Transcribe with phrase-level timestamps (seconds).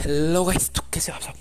[0.00, 1.32] Hello guys तो कैसे आप सब?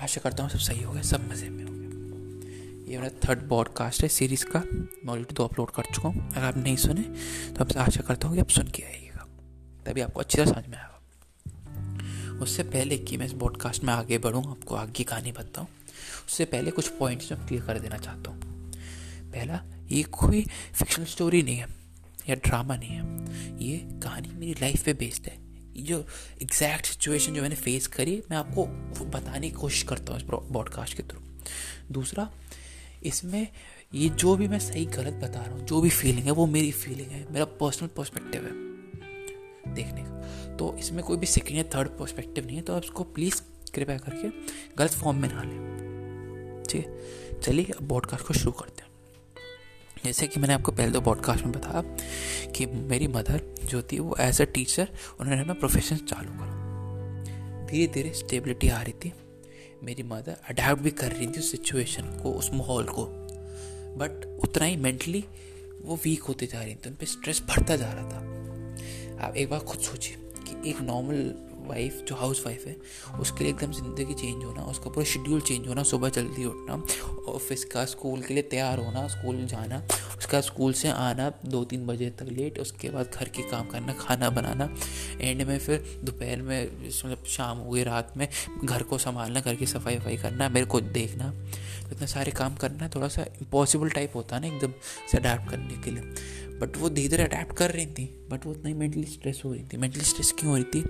[0.00, 3.48] आशा करता हूँ सब सही हो गया सब मज़े में हो गया ये मेरा थर्ड
[3.48, 7.02] पॉडकास्ट है सीरीज़ का, मैं ऑलरेडी दो अपलोड कर चुका हूँ, अगर आप नहीं सुने
[7.52, 9.26] तो आपसे आशा करता हूँ कि आप सुन के आइएगा,
[9.86, 14.18] तभी आपको अच्छी तरह समझ में आएगा। उससे पहले कि मैं इस पॉडकास्ट में आगे
[14.18, 15.68] बढ़ूँ, आपको आगे कहानी बताऊँ,
[16.26, 18.72] उससे पहले कुछ पॉइंट्स मैं क्लियर कर देना चाहता हूँ।
[19.32, 21.68] पहला, ये कोई फिक्शनल स्टोरी नहीं है,
[22.28, 23.04] या ड्रामा नहीं है,
[23.64, 25.40] ये कहानी मेरी लाइफ पे बेस्ड है।
[25.76, 26.06] जो
[26.42, 28.66] एग्जैक्ट सिचुएशन जो मैंने फेस करी, मैं आपको
[29.04, 31.20] बताने की कोशिश करता हूँ इस पॉडकास्ट के थ्रू
[31.92, 32.32] दूसरा,
[33.02, 33.48] इसमें
[33.94, 36.72] ये जो भी मैं सही गलत बता रहा हूँ, जो भी फीलिंग है, वो मेरी
[36.72, 38.52] फीलिंग है, मेरा पर्सनल पर्सपेक्टिव है
[39.74, 43.04] देखने का। तो इसमें कोई भी सेकेंड या थर्ड पर्सपेक्टिव नहीं है तो आप इसको
[43.04, 43.42] प्लीज़
[43.74, 44.28] कृपया करके
[44.76, 46.86] गलत फॉर्म में ना लें। ठीक?
[46.86, 48.91] है चलिए, अब पॉडकास्ट को शुरू करते हैं।
[50.04, 51.82] जैसे कि मैंने आपको पहले दो पॉडकास्ट में बताया
[52.50, 54.88] कि मेरी मदर जो थी वो एज अ टीचर
[55.20, 59.12] उन्होंने अपना प्रोफेशन चालू करा। धीरे धीरे स्टेबिलिटी आ रही थी।
[59.82, 63.06] मेरी मदर अडेप्ट भी कर रही थी उस सिचुएशन को, उस माहौल को।
[63.96, 65.24] बट उतना ही मेंटली
[65.82, 68.32] वो वीक होते जा रही थी, उन पर स्ट्रेस बढ़ता जा रहा था।
[69.26, 72.76] आप एक बार खुद सोचिए कि एक नॉर्मल वाइफ जो हाउस वाइफ है,
[73.20, 76.82] उसके लिए एकदम ज़िंदगी चेंज होना, उसका पूरा शेड्यूल चेंज होना, सुबह जल्दी उठना
[77.32, 79.82] ऑफ़िस का स्कूल के लिए तैयार होना स्कूल जाना,
[80.18, 83.92] उसका स्कूल से आना दो तीन बजे तक लेट उसके बाद घर के काम करना,
[83.92, 84.68] खाना बनाना
[85.20, 88.28] एंड में फिर दोपहर में मतलब शाम हो गई, रात में
[88.64, 91.32] घर को संभालना, घर की सफ़ाई वफाई करना, मेरे को देखना।
[91.92, 94.72] इतने सारे काम करना थोड़ा सा इम्पॉसिबल टाइप होता है ना एकदम
[95.10, 96.02] से अडेप्ट करने के लिए।
[96.60, 99.52] बट वो धीरे धीरे अडेप्ट कर रही थी बट वो उतना ही मेंटली स्ट्रेस हो
[99.52, 100.82] रही थी। मेंटली स्ट्रेस क्यों हो रही थी?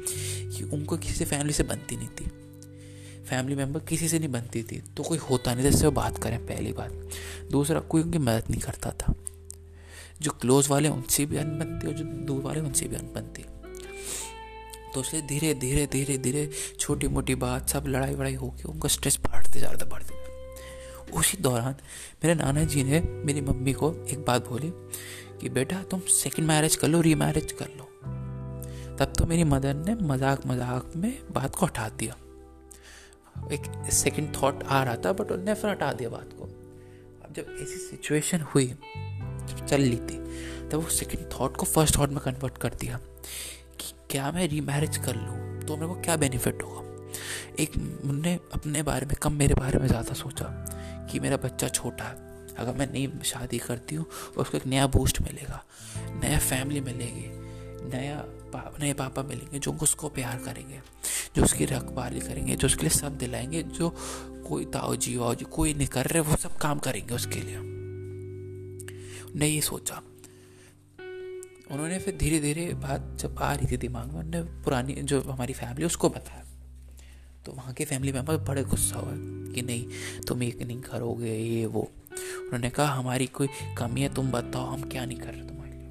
[0.49, 2.31] कि उनको किसी से फैमिली से बनती नहीं थी।
[3.25, 6.39] फैमिली मेंबर किसी से नहीं बनती थी तो कोई होता नहीं जैसे वो बात करें,
[6.47, 6.93] पहली बात।
[7.51, 9.15] दूसरा, कोई उनकी मदद नहीं करता था।
[10.23, 13.45] जो क्लोज वाले उनसे भी अन बनती और जो दूर वाले उनसे भी अन बनती
[14.95, 19.19] तो इसलिए धीरे धीरे धीरे धीरे छोटी मोटी बात, सब लड़ाई वड़ाई होकर उनका स्ट्रेस
[19.21, 20.15] बढ़ते ज़्यादा बढ़ते
[21.13, 21.75] उसी दौरान
[22.25, 24.73] मेरे नाना जी ने मेरी मम्मी को एक बात बोली
[25.41, 27.89] कि बेटा तुम सेकंड मैरिज कर लो री मैरिज कर लो।
[28.97, 32.17] तब तो मेरी मदर ने मज़ाक मज़ाक में बात को हटा दिया।
[33.53, 33.63] एक
[33.93, 37.79] सेकंड थॉट आ रहा था बट उन्होंने फिर हटा दिया बात को। अब जब ऐसी
[37.79, 40.19] सिचुएशन हुई, जब चल ली थी,
[40.69, 42.99] तब वो सेकंड थॉट को फ़र्स्ट थॉट में कन्वर्ट कर दिया
[43.81, 45.37] कि क्या मैं री मैरिज कर लूँ?
[45.63, 46.81] तो मेरे को क्या बेनिफिट होगा?
[47.61, 50.47] एक उनने अपने बारे में, कम मेरे बारे में ज़्यादा सोचा।
[51.13, 54.07] कि मेरा बच्चा छोटा है। अगर मैं नई शादी करती हूँ
[54.37, 55.65] उसको एक नया बूस्ट मिलेगा
[55.97, 57.27] नया फैमिली मिलेगी
[57.89, 58.17] नया
[58.53, 60.81] पा, नए पापा मिलेंगे जो उसको प्यार करेंगे
[61.37, 63.89] जो उसकी रखवाली करेंगे जो उसके लिए सब दिलाएँगे जो
[64.49, 67.59] कोई ताओ जी वाओ जी कोई नहीं कर रहे वो सब काम करेंगे उसके लिए।
[69.39, 70.03] ने ये सोचा।
[71.71, 75.53] उन्होंने फिर धीरे धीरे बात जब आ रही थी दिमाग में उन्होंने पुरानी जो हमारी
[75.53, 76.45] फैमिली उसको बताया।
[77.47, 79.15] तो वहाँ के फैमिली मेंबर बड़े गुस्सा हुए
[79.53, 79.87] कि नहीं,
[80.29, 81.93] तुम एक नहीं करोगे, ये, वो।
[82.43, 83.49] उन्होंने कहा, हमारी कोई
[83.79, 85.89] कमी है, तुम बताओ, हम क्या नहीं कर रहे तुम्हारे लिए?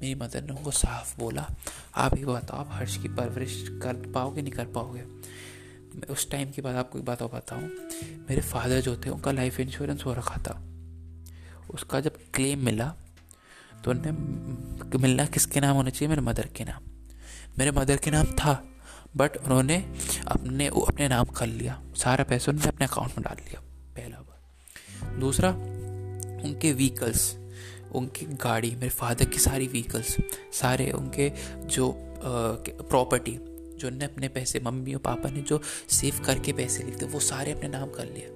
[0.00, 1.50] मेरी मदर ने उनको साफ़ बोला,
[1.96, 5.04] आप ही बताओ, आप हर्ष की परवरिश कर पाओगे, नहीं कर पाओगे?
[6.10, 7.68] उस टाइम की बात आपको एक बात और बताऊँ।
[8.30, 10.64] मेरे फादर जो थे, उनका लाइफ इंश्योरेंस हो रखा था।
[11.70, 12.94] उसका जब क्लेम मिला
[13.84, 14.12] तो उन्हें
[14.98, 16.08] मिलना किसके नाम होना चाहिए?
[16.08, 16.82] मेरे मदर के नाम।
[17.58, 18.77] मेरे मदर के नाम था।
[19.16, 19.76] बट उन्होंने
[20.28, 23.60] अपने वो अपने नाम कर लिया। सारा पैसा उन्होंने अपने अकाउंट में डाल लिया
[23.96, 25.50] पहला बार दूसरा,
[26.44, 27.34] उनके व्हीकल्स
[27.94, 30.16] उनकी गाड़ी, मेरे फादर की सारी व्हीकल्स
[30.52, 31.30] सारे उनके
[31.66, 36.96] जो प्रॉपर्टी जो उन्होंने अपने पैसे, मम्मी और पापा ने जो सेव करके पैसे लिए
[36.96, 38.34] थे, वो सारे अपने नाम कर लिए।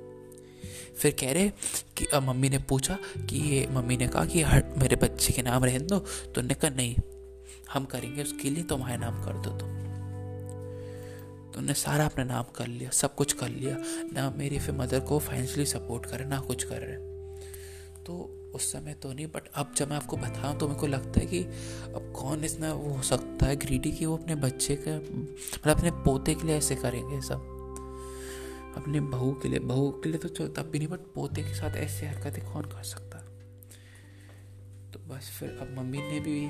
[0.99, 1.49] फिर कह रहे
[1.97, 5.65] कि मम्मी ने पूछा कि ये, मम्मी ने कहा कि हर, मेरे बच्चे के नाम
[5.65, 6.97] रहने दो तो उन्होंने कहा, नहीं,
[7.73, 9.82] हम करेंगे, उसके लिए तुम्हारे नाम कर दो तुम।
[11.53, 13.77] तो उन्होंने सारा अपना नाम कर लिया, सब कुछ कर लिया।
[14.13, 17.11] ना मेरी फिर मदर को फाइनेंशियली सपोर्ट कर, ना कुछ कर। रहे
[18.05, 18.15] तो
[18.55, 21.27] उस समय तो नहीं बट अब जब मैं आपको बताऊँ तो मेरे को लगता है
[21.27, 25.77] कि अब कौन इतना वो हो सकता है ग्रीडी कि वो अपने बच्चे के मतलब
[25.77, 27.49] अपने पोते के लिए ऐसे करेंगे सब।
[28.77, 31.77] अपने बहू के लिए, बहू के लिए तो तब भी नहीं बट पोते के साथ
[31.77, 33.19] ऐसे हरकतें कौन कर सकता?
[34.93, 36.49] तो बस फिर अब मम्मी ने भी,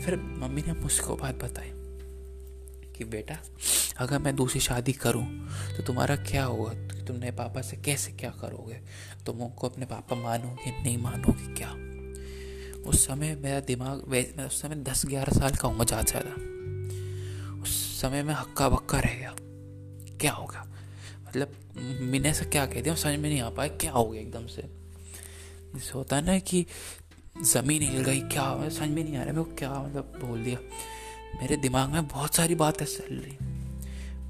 [0.00, 1.70] फिर मम्मी ने मुझको बात बताई
[2.92, 3.38] कि बेटा
[3.96, 5.24] अगर मैं दूसरी शादी करूँ
[5.76, 8.80] तो तुम्हारा क्या होगा तो तुम नए पापा से कैसे क्या करोगे?
[9.26, 11.70] तुम उनको अपने पापा मानोगे, नहीं मानोगे क्या?
[12.82, 18.00] उस समय मेरा दिमाग मैं उस समय दस ग्यारह साल का होगा ज़्यादा ज़्यादा उस
[18.00, 19.34] समय में हक्का बक्का रह गया।
[20.20, 20.64] क्या होगा?
[21.28, 21.52] मतलब
[22.02, 22.94] मैंने ऐसा क्या कह दिया?
[22.94, 24.62] समझ में नहीं आ पाया क्या हो गया एकदम से।
[25.74, 26.64] जैसे होता है ना कि
[27.44, 28.68] ज़मीन हिल गई, क्या?
[28.68, 30.58] समझ में नहीं आ रहा मैं क्या मतलब बोल दिया।
[31.40, 33.51] मेरे दिमाग में बहुत सारी बातें चल रही।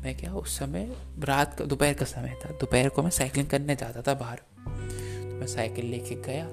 [0.03, 3.77] मैं क्या उस समय रात का, दोपहर का समय था। दोपहर को मैं साइकिलिंग करने
[3.77, 6.49] जाता था बाहर। तो मैं साइकिल लेके गया।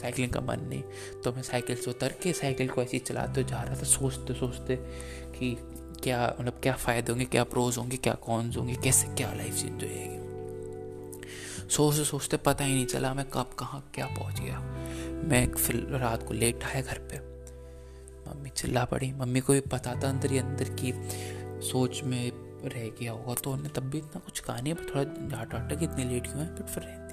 [0.00, 0.82] साइकिलिंग का मन नहीं।
[1.24, 4.76] तो मैं साइकिल से उतर के साइकिल को ऐसे चलाते जा रहा था, सोचते सोचते
[5.38, 5.56] कि
[6.02, 9.72] क्या मतलब क्या फ़ायदे होंगे, क्या प्रोज होंगे, क्या कॉन्स होंगे, कैसे क्या लाइफ चेंज
[9.72, 10.16] हो जाएगी
[11.68, 14.60] सोचते सोचते पता ही नहीं चला मैं कब, कहाँ, क्या पहुँच गया।
[15.28, 17.18] मैं फिर रात को लेट आया घर पे।
[18.30, 20.92] मम्मी चिल्ला पड़ी। मम्मी को भी पता था अंदर ही, अंदर की
[21.66, 25.04] सोच में रह गया होगा तो उन्हें तब भी इतना कुछ कहा नहीं पर थोड़ा
[25.04, 27.04] डांट डांटा कि इतनी लेट क्यों है बट फिर रह दिया।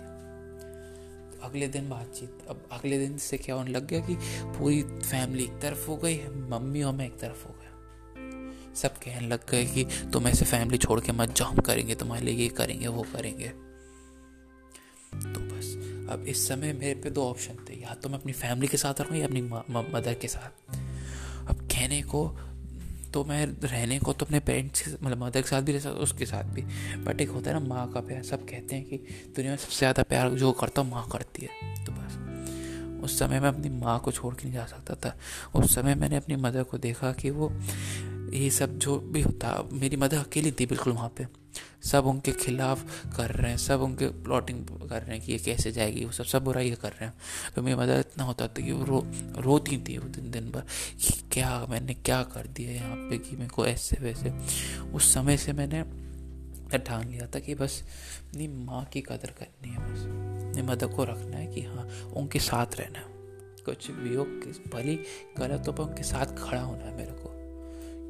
[1.31, 4.15] तो अगले दिन बातचीत, अब अगले दिन से क्या होने लग गया कि
[4.57, 6.19] पूरी फैमिली एक तरफ़ हो गई,
[6.49, 7.71] मम्मी और मैं एक तरफ़ हो गया
[8.75, 12.35] सब कहने लग गए कि तुम ऐसे फैमिली छोड़ के मत जाओ करेंगे तुम्हारे लिए
[12.35, 13.47] ये करेंगे, वो करेंगे।
[15.13, 15.75] तो बस,
[16.09, 19.01] अब इस समय मेरे पे दो ऑप्शन थे, या तो मैं अपनी फैमिली के साथ
[19.01, 19.41] रहूँ या अपनी
[19.91, 20.75] मदर के साथ।
[21.49, 22.25] अब कहने को
[23.13, 25.99] तो मैं रहने को तो अपने पेरेंट्स के मतलब मदर के साथ भी रह सकता,
[25.99, 26.61] उसके साथ भी।
[27.03, 28.97] बट एक होता है ना, माँ का प्यार, सब कहते हैं कि
[29.35, 33.39] दुनिया में सबसे ज़्यादा प्यार जो करता हूँ, माँ करती है। तो बस। उस समय
[33.39, 35.15] मैं अपनी माँ को छोड़ के नहीं जा सकता था।
[35.55, 37.51] उस समय मैंने अपनी मदर को देखा कि वो
[38.33, 41.42] ये सब जो भी होता, मेरी मदर अकेली थी बिल्कुल वहाँ पे।
[41.83, 45.71] सब उनके खिलाफ कर रहे हैं, सब उनके प्लॉटिंग कर रहे हैं कि ये कैसे
[45.71, 47.13] जाएगी, वो सब सब बुराई कर रहे हैं।
[47.55, 49.07] तो मेरी मदर इतना होता था कि वो रो,
[49.41, 50.61] रोती थी वो दिन दिन भर
[51.01, 54.33] कि क्या मैंने क्या कर दिया यहाँ पे कि मेरे को ऐसे, वैसे।
[54.93, 55.83] उस समय से मैंने
[56.77, 57.83] ठान लिया था कि बस
[58.29, 62.39] अपनी माँ की कदर करनी है बस। अपनी मदर को रखना है कि हाँ उनके
[62.39, 63.05] साथ रहना है।
[63.65, 64.23] कुछ भी हो
[64.73, 64.99] भली
[65.37, 67.32] गलत हो, पर उनके साथ खड़ा होना है मेरे को।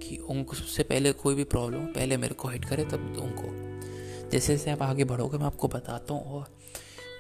[0.03, 4.55] कि उनको सबसे पहले कोई भी प्रॉब्लम पहले मेरे को हिट करे, तब उनको। जैसे
[4.55, 6.45] जैसे आप आगे बढ़ोगे, मैं आपको बताता हूँ, और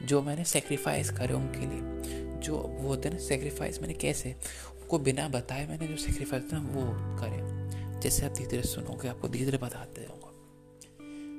[0.05, 4.35] जो मैंने सेक्रीफाइस करे उनके लिए, जो वो होते हैं ना सेक्रीफाइस मैंने कैसे,
[4.73, 6.85] उनको बिना बताए मैंने जो सेक्रीफाइस था वो
[7.21, 10.31] करे। जैसे आप धीरे धीरे सुनोगे, आपको धीरे धीरे बताते जाऊँगा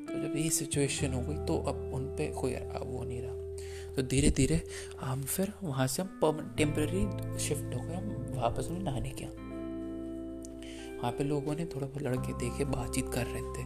[0.07, 4.03] तो जब ये सिचुएशन हो गई तो अब उन पर कोई वो नहीं रहा। तो
[4.03, 4.61] धीरे धीरे
[5.01, 9.44] हम फिर वहाँ से हम टेम्प्रेरी शिफ्ट हो गए हम वापस नहाने के यहाँ
[10.99, 13.65] वहाँ पे लोगों ने थोड़ा बहुत लड़के देखे, बातचीत कर रहे थे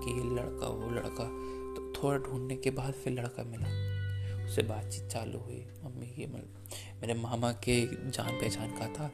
[0.00, 1.24] कि ये लड़का, वो लड़का।
[1.70, 4.00] तो थोड़ा ढूँढने के बाद फिर लड़का मिला।
[4.44, 6.68] उससे बातचीत चालू हुई। मम्मी की मतलब
[7.02, 9.10] मेरे मामा के जान पहचान का था,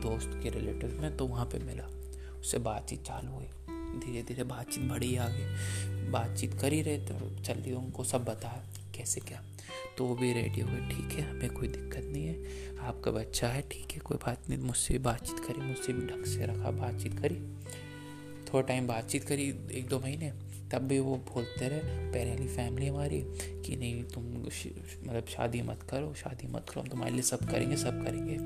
[0.00, 1.84] दोस्त के रिलेटिव में तो वहाँ पे मिला।
[2.40, 3.46] उससे बातचीत चालू हुई।
[3.92, 5.46] धीरे धीरे बातचीत बढ़ी आगे।
[6.10, 9.42] बातचीत कर ही रहे थे चल रही उनको सब बताया। कैसे क्या?
[9.98, 12.34] तो वो भी रेडी हो गए, ठीक है, हमें कोई दिक्कत नहीं है।
[12.78, 16.24] आपका बच्चा है, ठीक है, कोई बात नहीं, मुझसे भी बातचीत करी, मुझसे भी ढंग
[16.24, 17.36] से रखा, बातचीत करी।
[18.46, 20.32] थोड़ा टाइम बातचीत करी, एक दो महीने,
[20.72, 21.78] तब भी वो बोलते रहे,
[22.10, 23.24] पहले फैमिली हमारी,
[23.66, 27.76] कि नहीं, तुम मतलब शादी मत करो, शादी मत करो, हम तुम्हारे लिए सब करेंगे
[27.76, 28.36] सब करेंगे।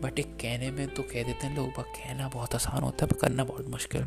[0.00, 3.16] बट एक कहने में तो कह देते हैं लोग कहना बहुत आसान होता है पर
[3.16, 4.02] करना बहुत मुश्किल।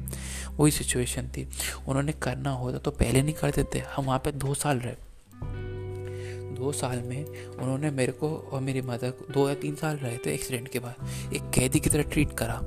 [0.57, 1.47] वही सिचुएशन थी।
[1.88, 5.06] उन्होंने करना होता तो पहले नहीं कर देते, हम वहाँ पे दो साल रहे।
[6.57, 10.18] दो साल में उन्होंने मेरे को और मेरी मदर को दो या तीन साल रहे
[10.18, 12.62] थे एक्सीडेंट के बाद। एक कैदी की तरह ट्रीट करा।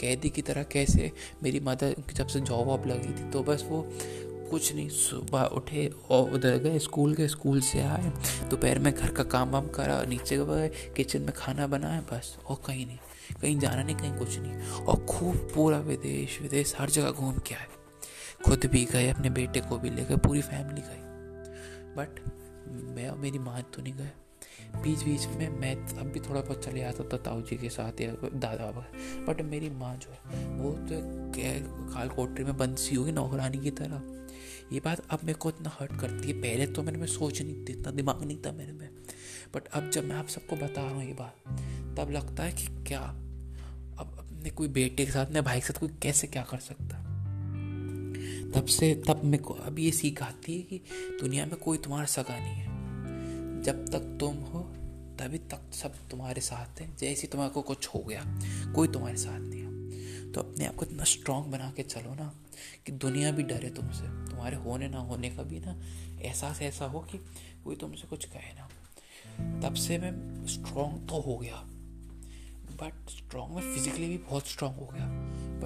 [0.00, 3.64] कैदी की तरह कैसे मेरी मदर उनकी जब से जॉब वॉब लगी थी तो बस
[3.68, 3.86] वो
[4.50, 8.12] कुछ नहीं, सुबह उठे और उधर गए, स्कूल गए, स्कूल से आए।
[8.50, 12.56] दोपहर में घर का काम वाम करा, नीचे गए किचन में खाना बनाया, बस। और
[12.66, 12.98] कहीं नहीं,
[13.42, 17.54] कहीं जाना नहीं, कहीं कुछ नहीं। और खूब पूरा विदेश विदेश, हर जगह घूम के
[17.54, 17.66] आए।
[18.44, 21.00] खुद भी गए, अपने बेटे को भी ले गए पूरी फैमिली गई।
[21.96, 22.20] बट
[22.68, 24.10] मैं और मेरी माँ तो नहीं गए।
[24.76, 28.00] बीच बीच में मैं अब भी थोड़ा बहुत चले आता था ताऊ जी के साथ
[28.00, 31.00] या दादा वगैरह बट मेरी माँ जो है, वो तो
[31.94, 34.02] काल कोटरी में बंद सी होगी नौकरानी की तरह।
[34.72, 37.64] ये बात अब मेरे को इतना हर्ट करती है। पहले तो मेरे में सोच नहीं
[37.64, 38.88] थी, इतना दिमाग नहीं था मेरे में।
[39.54, 41.34] बट अब जब मैं आप सबको बता रहा हूँ ये बात,
[41.98, 45.80] तब लगता है कि क्या अब अपने कोई बेटे के साथ, अपने भाई के साथ
[45.80, 46.99] कोई कैसे क्या कर सकता?
[48.54, 50.78] तब से, तब मेरे को अब ये सीख आती है कि
[51.20, 52.66] दुनिया में कोई तुम्हारा सगा नहीं है।
[53.62, 54.60] जब तक तुम हो,
[55.18, 58.40] तभी तक सब तुम्हारे साथ हैं। जैसे तुम्हारे को कुछ हो गया,
[58.72, 59.70] कोई तुम्हारे साथ नहीं है।
[60.32, 62.34] तो अपने आप को इतना स्ट्रांग बना के चलो ना
[62.86, 65.80] कि दुनिया भी डरे तुमसे। तुम्हारे होने ना होने का भी ना
[66.22, 67.18] एहसास ऐसा हो कि
[67.64, 68.68] कोई तुमसे कुछ कहे ना।
[69.68, 71.62] तब से मैं स्ट्रांग तो हो गया।
[72.70, 75.06] बट स्ट्रांग में फिजिकली भी बहुत स्ट्रांग हो गया।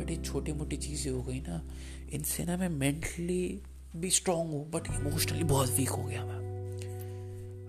[0.00, 1.62] ये छोटी मोटी चीज़ें हो गई ना,
[2.12, 3.62] इनसे ना मैं मेंटली
[3.96, 6.42] भी स्ट्रांग हूँ बट इमोशनली बहुत वीक हो गया मैं।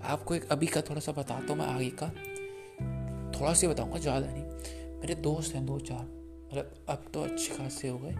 [0.03, 2.07] आपको एक अभी का थोड़ा सा बताता हूँ मैं आगे का।
[3.39, 4.43] थोड़ा सा बताऊँगा, ज़्यादा नहीं।
[4.99, 6.05] मेरे दोस्त हैं दो चार
[6.45, 8.11] मतलब अब तो अच्छे खासे हो गए।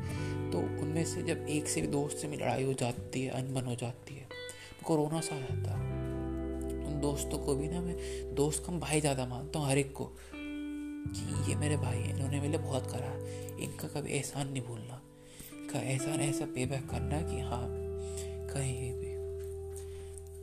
[0.52, 3.66] तो उनमें से जब एक से भी दोस्त से भी लड़ाई हो जाती है, अनबन
[3.66, 4.28] हो जाती है,
[4.84, 5.94] कोरोना सा आ जाता है।
[6.86, 7.96] उन दोस्तों को भी ना मैं,
[8.36, 10.12] दोस्त कम भाई ज़्यादा मानता हूँ, हर एक को।
[11.08, 13.12] कि ये मेरे भाई हैं, इन्होंने मेरे बहुत करा
[13.64, 15.02] इनका कभी एहसान नहीं भूलना।
[15.74, 17.68] का ऐसा ना ऐसा पे बैक करना कि हाँ
[18.54, 19.14] कहीं भी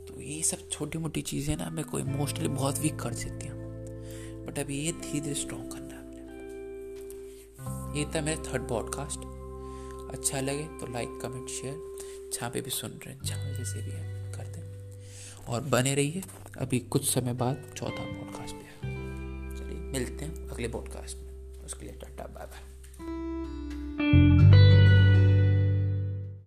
[0.07, 3.55] तो ये सब छोटी मोटी चीज़ें ना मेरे को इमोशनली बहुत वीक कर देती हैं।
[4.45, 6.01] बट अभी ये धीरे धीरे स्ट्रॉन्ग करना है
[7.97, 9.19] ये था मेरा थर्ड पॉडकास्ट
[10.15, 11.97] अच्छा लगे तो लाइक कमेंट शेयर
[12.33, 14.71] जहाँ पे भी सुन रहे हैं, जहाँ जैसे भी है, करते हैं।
[15.47, 16.21] और बने रहिए।
[16.57, 18.55] अभी कुछ समय बाद चौथा पॉडकास्ट
[19.93, 22.72] मिलते हैं अगले पॉडकास्ट में। उसके लिए टाटा बाय बाय